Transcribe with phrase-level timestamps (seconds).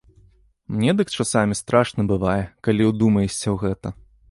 [0.77, 3.87] Мне дык часамі страшна бывае, калі ўдумаешся ў гэта.